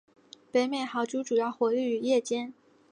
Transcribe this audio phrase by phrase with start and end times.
[0.51, 2.51] 北美豪猪主要活跃于夜间。